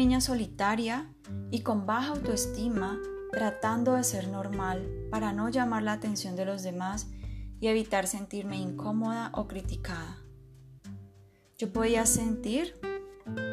[0.00, 1.12] niña solitaria
[1.50, 2.98] y con baja autoestima,
[3.32, 7.08] tratando de ser normal para no llamar la atención de los demás
[7.60, 10.16] y evitar sentirme incómoda o criticada.
[11.58, 12.80] Yo podía sentir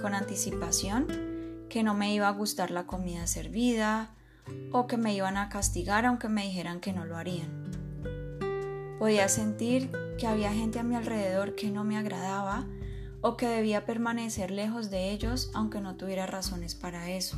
[0.00, 4.14] con anticipación que no me iba a gustar la comida servida
[4.70, 7.50] o que me iban a castigar aunque me dijeran que no lo harían.
[9.00, 12.64] Podía sentir que había gente a mi alrededor que no me agradaba
[13.20, 17.36] o que debía permanecer lejos de ellos aunque no tuviera razones para eso.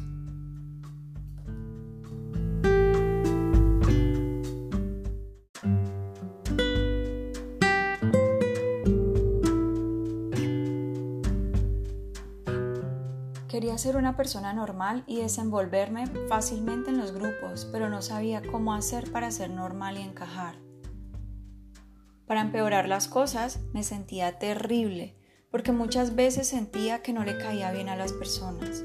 [13.48, 18.73] Quería ser una persona normal y desenvolverme fácilmente en los grupos, pero no sabía cómo
[18.73, 20.55] hacer para ser normal y encajar.
[22.27, 25.19] Para empeorar las cosas, me sentía terrible,
[25.51, 28.84] porque muchas veces sentía que no le caía bien a las personas.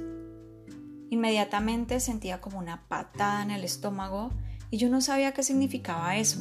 [1.10, 4.32] Inmediatamente sentía como una patada en el estómago
[4.72, 6.40] y yo no sabía qué significaba eso.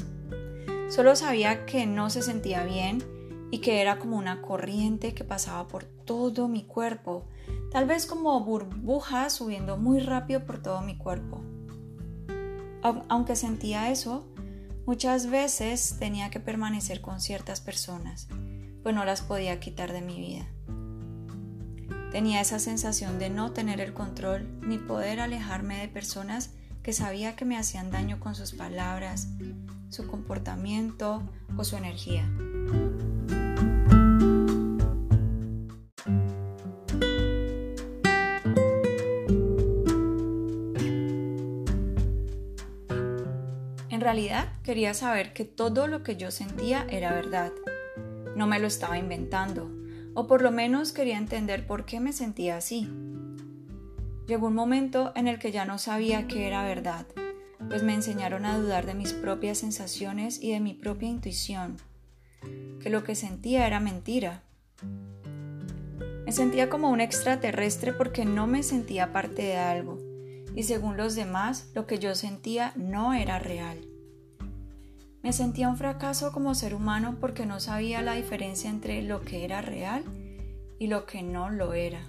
[0.88, 3.02] Solo sabía que no se sentía bien
[3.50, 7.26] y que era como una corriente que pasaba por todo mi cuerpo,
[7.70, 11.42] tal vez como burbujas subiendo muy rápido por todo mi cuerpo.
[13.08, 14.26] Aunque sentía eso,
[14.86, 18.28] Muchas veces tenía que permanecer con ciertas personas,
[18.84, 20.46] pues no las podía quitar de mi vida.
[22.12, 26.50] Tenía esa sensación de no tener el control ni poder alejarme de personas
[26.84, 29.26] que sabía que me hacían daño con sus palabras,
[29.88, 31.24] su comportamiento
[31.56, 32.30] o su energía.
[44.04, 47.50] realidad quería saber que todo lo que yo sentía era verdad.
[48.36, 49.70] No me lo estaba inventando,
[50.14, 52.88] o por lo menos quería entender por qué me sentía así.
[54.26, 57.06] Llegó un momento en el que ya no sabía qué era verdad,
[57.68, 61.76] pues me enseñaron a dudar de mis propias sensaciones y de mi propia intuición,
[62.80, 64.42] que lo que sentía era mentira.
[66.24, 69.98] Me sentía como un extraterrestre porque no me sentía parte de algo,
[70.54, 73.93] y según los demás, lo que yo sentía no era real.
[75.24, 79.46] Me sentía un fracaso como ser humano porque no sabía la diferencia entre lo que
[79.46, 80.04] era real
[80.78, 82.02] y lo que no lo era.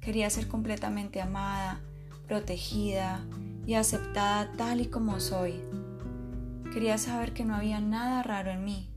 [0.00, 1.80] Quería ser completamente amada,
[2.28, 3.24] protegida
[3.66, 5.60] y aceptada tal y como soy.
[6.72, 8.88] Quería saber que no había nada raro en mí.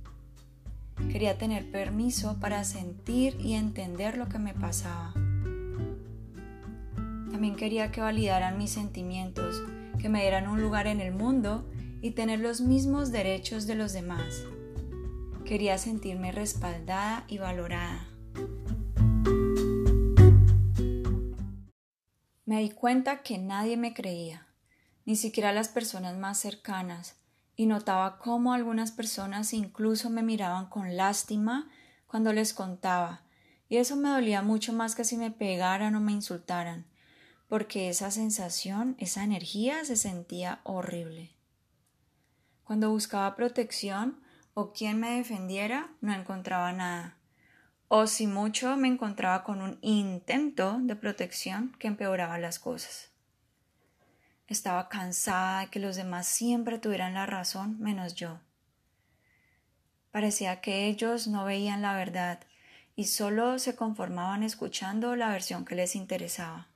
[1.11, 5.13] Quería tener permiso para sentir y entender lo que me pasaba.
[7.31, 9.63] También quería que validaran mis sentimientos,
[9.97, 11.65] que me dieran un lugar en el mundo
[12.01, 14.43] y tener los mismos derechos de los demás.
[15.45, 18.07] Quería sentirme respaldada y valorada.
[22.45, 24.47] Me di cuenta que nadie me creía,
[25.05, 27.15] ni siquiera las personas más cercanas,
[27.55, 31.69] y notaba cómo algunas personas incluso me miraban con lástima
[32.07, 33.23] cuando les contaba,
[33.69, 36.87] y eso me dolía mucho más que si me pegaran o me insultaran,
[37.47, 41.40] porque esa sensación, esa energía se sentía horrible.
[42.71, 44.17] Cuando buscaba protección
[44.53, 47.17] o quien me defendiera, no encontraba nada.
[47.89, 53.09] O si mucho me encontraba con un intento de protección que empeoraba las cosas.
[54.47, 58.39] Estaba cansada de que los demás siempre tuvieran la razón menos yo.
[60.11, 62.39] Parecía que ellos no veían la verdad
[62.95, 66.70] y solo se conformaban escuchando la versión que les interesaba.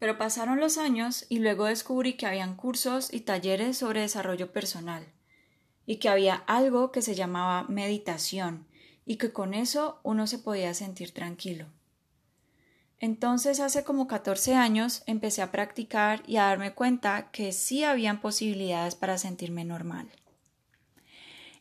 [0.00, 5.06] Pero pasaron los años y luego descubrí que habían cursos y talleres sobre desarrollo personal
[5.86, 8.66] y que había algo que se llamaba meditación
[9.04, 11.66] y que con eso uno se podía sentir tranquilo.
[12.98, 18.20] Entonces hace como 14 años empecé a practicar y a darme cuenta que sí habían
[18.20, 20.08] posibilidades para sentirme normal.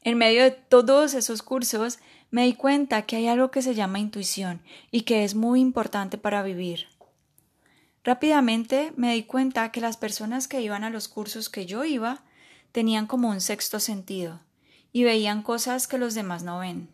[0.04, 2.00] En medio de todos esos cursos
[2.32, 4.62] me di cuenta que hay algo que se llama intuición
[4.92, 6.88] y que es muy importante para vivir.
[8.04, 12.24] Rápidamente me di cuenta que las personas que iban a los cursos que yo iba
[12.72, 14.40] tenían como un sexto sentido
[14.92, 16.90] y veían cosas que los demás no ven.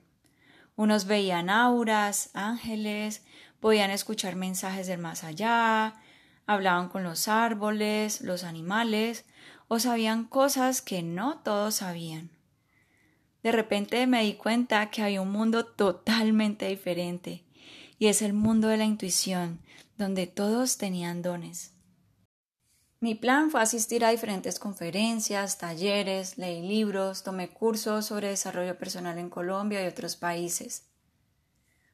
[0.75, 3.23] Unos veían auras, ángeles,
[3.59, 5.95] podían escuchar mensajes del más allá,
[6.47, 9.25] hablaban con los árboles, los animales,
[9.67, 12.29] o sabían cosas que no todos sabían.
[13.41, 17.44] De repente me di cuenta que había un mundo totalmente diferente,
[17.97, 19.59] y es el mundo de la intuición,
[19.97, 21.75] donde todos tenían dones.
[22.99, 29.17] Mi plan fue asistir a diferentes conferencias, talleres, leí libros, tomé cursos sobre desarrollo personal
[29.19, 30.87] en Colombia y otros países.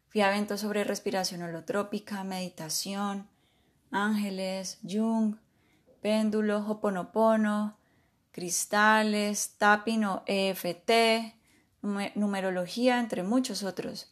[0.08, 3.28] Fui a eventos sobre respiración holotrópica, meditación,
[3.92, 5.36] ángeles, Jung,
[6.02, 7.78] péndulo, hoponopono,
[8.32, 11.36] cristales, tapping o EFT,
[12.16, 14.11] numerología, entre muchos otros.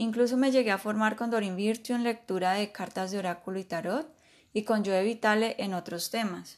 [0.00, 3.64] Incluso me llegué a formar con Dorin Virtue en lectura de cartas de oráculo y
[3.64, 4.10] tarot
[4.54, 6.56] y con Joe Vitale en otros temas.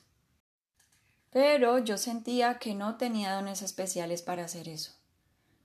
[1.32, 4.92] Pero yo sentía que no tenía dones especiales para hacer eso.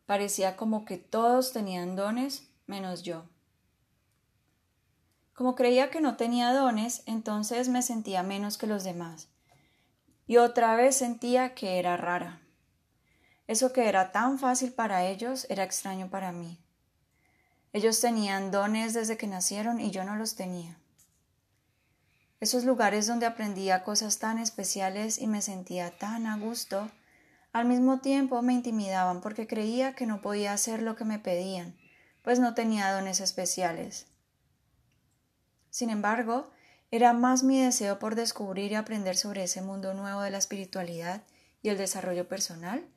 [0.07, 3.29] Parecía como que todos tenían dones menos yo.
[5.35, 9.29] Como creía que no tenía dones, entonces me sentía menos que los demás.
[10.25, 12.41] Y otra vez sentía que era rara.
[13.45, 16.59] Eso que era tan fácil para ellos era extraño para mí.
[17.73, 20.77] Ellos tenían dones desde que nacieron y yo no los tenía.
[22.39, 26.89] Esos lugares donde aprendía cosas tan especiales y me sentía tan a gusto,
[27.51, 31.75] al mismo tiempo me intimidaban porque creía que no podía hacer lo que me pedían,
[32.21, 34.05] pues no tenía dones especiales.
[35.71, 36.51] Sin embargo,
[36.91, 41.23] era más mi deseo por descubrir y aprender sobre ese mundo nuevo de la espiritualidad
[41.61, 42.87] y el desarrollo personal,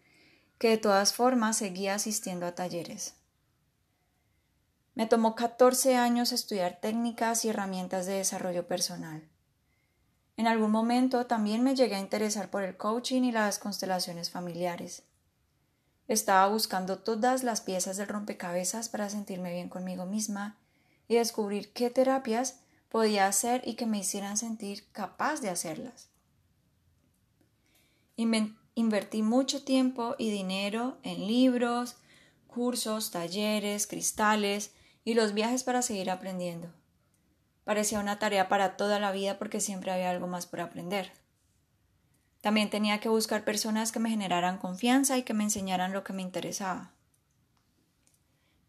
[0.59, 3.20] que de todas formas seguía asistiendo a talleres.
[5.00, 9.26] Me tomó 14 años estudiar técnicas y herramientas de desarrollo personal.
[10.37, 15.05] En algún momento también me llegué a interesar por el coaching y las constelaciones familiares.
[16.06, 20.58] Estaba buscando todas las piezas del rompecabezas para sentirme bien conmigo misma
[21.08, 22.61] y descubrir qué terapias
[22.91, 26.11] podía hacer y que me hicieran sentir capaz de hacerlas.
[28.75, 31.97] Invertí mucho tiempo y dinero en libros,
[32.49, 34.73] cursos, talleres, cristales
[35.05, 36.73] y los viajes para seguir aprendiendo.
[37.64, 41.12] Parecía una tarea para toda la vida porque siempre había algo más por aprender.
[42.41, 46.12] También tenía que buscar personas que me generaran confianza y que me enseñaran lo que
[46.12, 46.93] me interesaba.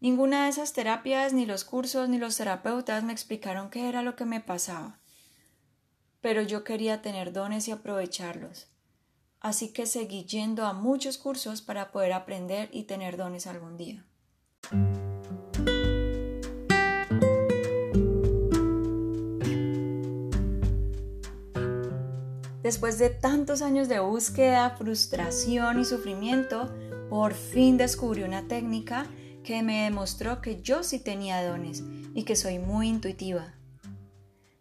[0.00, 4.16] Ninguna de esas terapias, ni los cursos, ni los terapeutas me explicaron qué era lo
[4.16, 4.98] que me pasaba.
[6.20, 8.66] Pero yo quería tener dones y aprovecharlos.
[9.40, 14.04] Así que seguí yendo a muchos cursos para poder aprender y tener dones algún día.
[22.72, 26.74] Después de tantos años de búsqueda, frustración y sufrimiento,
[27.10, 29.04] por fin descubrí una técnica
[29.44, 31.84] que me demostró que yo sí tenía dones
[32.14, 33.52] y que soy muy intuitiva.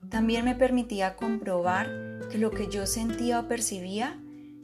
[0.10, 4.19] También me permitía comprobar que lo que yo sentía o percibía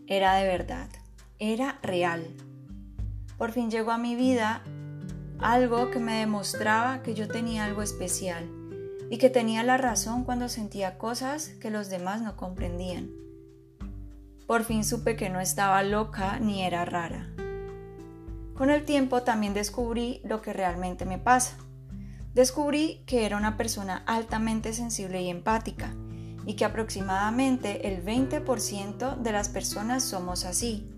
[0.07, 0.89] era de verdad,
[1.39, 2.27] era real.
[3.37, 4.61] Por fin llegó a mi vida
[5.39, 8.43] algo que me demostraba que yo tenía algo especial
[9.09, 13.26] y que tenía la razón cuando sentía cosas que los demás no comprendían.
[14.47, 17.27] Por fin supe que no estaba loca ni era rara.
[18.55, 21.57] Con el tiempo también descubrí lo que realmente me pasa.
[22.33, 25.93] Descubrí que era una persona altamente sensible y empática
[26.45, 30.89] y que aproximadamente el 20% de las personas somos así.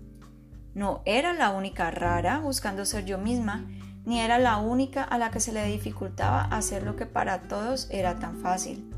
[0.72, 3.66] No era la única rara buscando ser yo misma,
[4.04, 7.88] ni era la única a la que se le dificultaba hacer lo que para todos
[7.90, 8.94] era tan fácil.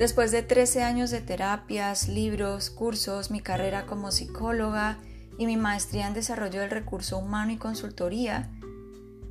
[0.00, 4.96] Después de 13 años de terapias, libros, cursos, mi carrera como psicóloga
[5.36, 8.50] y mi maestría en desarrollo del recurso humano y consultoría,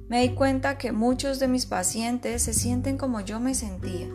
[0.09, 4.09] me di cuenta que muchos de mis pacientes se sienten como yo me sentía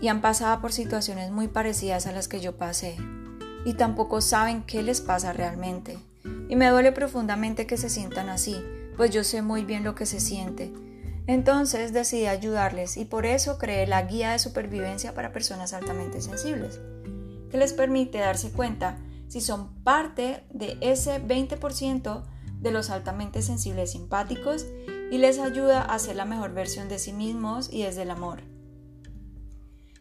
[0.00, 2.96] y han pasado por situaciones muy parecidas a las que yo pasé
[3.66, 5.98] y tampoco saben qué les pasa realmente.
[6.48, 8.56] Y me duele profundamente que se sientan así,
[8.96, 10.72] pues yo sé muy bien lo que se siente
[11.26, 16.80] entonces decidí ayudarles y por eso creé la guía de supervivencia para personas altamente sensibles,
[17.50, 22.24] que les permite darse cuenta si son parte de ese 20%
[22.60, 24.66] de los altamente sensibles simpáticos
[25.10, 28.42] y les ayuda a ser la mejor versión de sí mismos y desde el amor.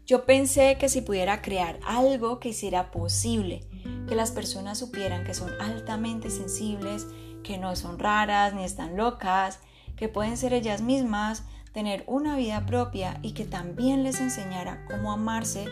[0.06, 3.68] Yo pensé que si pudiera crear algo que hiciera posible
[4.08, 7.08] que las personas supieran que son altamente sensibles,
[7.44, 9.60] que no son raras ni están locas,
[10.04, 15.14] que pueden ser ellas mismas, tener una vida propia y que también les enseñara cómo
[15.14, 15.64] amarse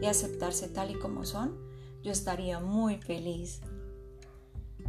[0.00, 1.58] y aceptarse tal y como son,
[2.00, 3.62] yo estaría muy feliz.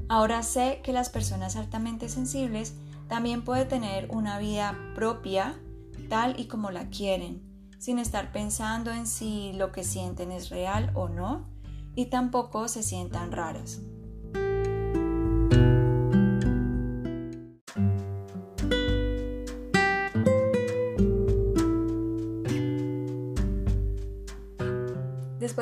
[0.07, 2.75] Ahora sé que las personas altamente sensibles
[3.07, 5.59] también pueden tener una vida propia
[6.07, 7.41] tal y como la quieren,
[7.79, 11.49] sin estar pensando en si lo que sienten es real o no,
[11.95, 13.81] y tampoco se sientan raras.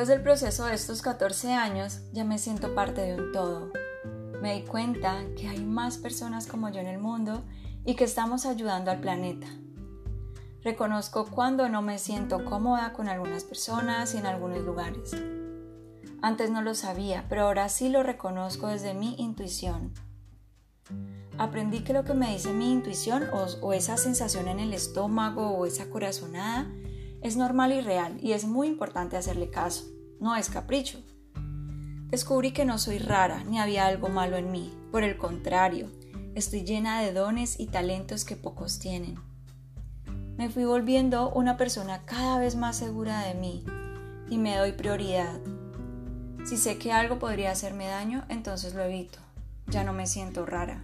[0.10, 3.72] Del proceso de estos 14 años, ya me siento parte de un todo.
[4.42, 7.44] Me di cuenta que hay más personas como yo en el mundo
[7.86, 9.46] y que estamos ayudando al planeta.
[10.64, 15.16] Reconozco cuando no me siento cómoda con algunas personas y en algunos lugares.
[16.24, 19.94] Antes no lo sabía, pero ahora sí lo reconozco desde mi intuición.
[21.38, 23.26] Aprendí que lo que me dice mi intuición
[23.62, 26.68] o, esa sensación en el estómago o esa corazonada
[27.22, 31.00] es normal y real y es muy importante hacerle caso, no es capricho.
[32.10, 35.90] Descubrí que no soy rara ni había algo malo en mí, por el contrario,
[36.36, 39.20] estoy llena de dones y talentos que pocos tienen.
[40.38, 43.64] Me fui volviendo una persona cada vez más segura de mí
[44.30, 45.40] y me doy prioridad.
[46.46, 49.20] Si sé que algo podría hacerme daño, entonces lo evito.
[49.68, 50.84] Ya no me siento rara.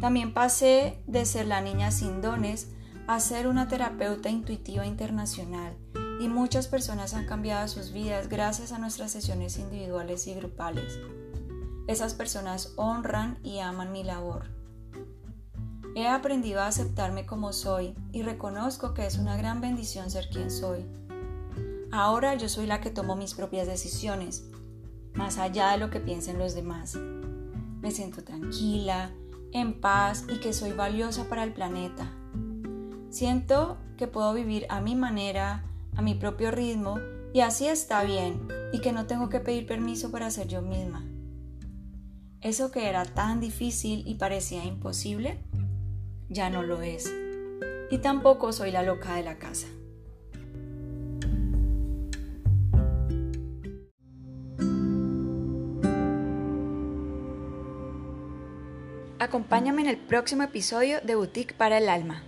[0.00, 2.68] También pasé de ser la niña sin dones
[3.06, 5.76] a ser una terapeuta intuitiva internacional
[6.20, 10.98] y muchas personas han cambiado sus vidas gracias a nuestras sesiones individuales y grupales.
[11.86, 14.50] Esas personas honran y aman mi labor.
[15.94, 20.50] He aprendido a aceptarme como soy y reconozco que es una gran bendición ser quien
[20.50, 20.84] soy.
[21.92, 24.44] Ahora yo soy la que tomo mis propias decisiones,
[25.14, 26.96] más allá de lo que piensen los demás.
[27.80, 29.10] Me siento tranquila,
[29.52, 32.10] en paz y que soy valiosa para el planeta.
[33.08, 35.64] Siento que puedo vivir a mi manera,
[35.96, 37.00] a mi propio ritmo
[37.32, 41.04] y así está bien y que no tengo que pedir permiso para ser yo misma.
[42.40, 45.42] Eso que era tan difícil y parecía imposible,
[46.28, 47.12] ya no lo es.
[47.90, 49.66] Y tampoco soy la loca de la casa.
[59.18, 62.22] Acompáñame en el próximo episodio de Boutique para el Alma.